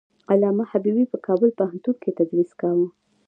[0.31, 2.87] علامه حبيبي په کابل پوهنتون کې تدریس کاوه.